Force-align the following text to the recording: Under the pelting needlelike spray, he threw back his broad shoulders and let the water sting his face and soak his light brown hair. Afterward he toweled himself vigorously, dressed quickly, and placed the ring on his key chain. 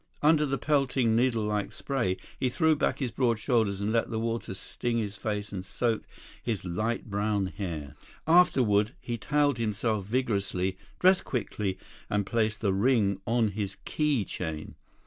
Under 0.23 0.47
the 0.47 0.57
pelting 0.57 1.15
needlelike 1.15 1.71
spray, 1.71 2.17
he 2.39 2.49
threw 2.49 2.75
back 2.75 2.97
his 2.97 3.11
broad 3.11 3.37
shoulders 3.37 3.79
and 3.79 3.91
let 3.91 4.09
the 4.09 4.17
water 4.17 4.55
sting 4.55 4.97
his 4.97 5.15
face 5.15 5.51
and 5.51 5.63
soak 5.63 6.05
his 6.41 6.65
light 6.65 7.05
brown 7.07 7.45
hair. 7.45 7.93
Afterward 8.25 8.93
he 8.99 9.19
toweled 9.19 9.59
himself 9.59 10.07
vigorously, 10.07 10.75
dressed 10.99 11.23
quickly, 11.25 11.77
and 12.09 12.25
placed 12.25 12.61
the 12.61 12.73
ring 12.73 13.21
on 13.27 13.49
his 13.49 13.77
key 13.85 14.25
chain. 14.25 14.73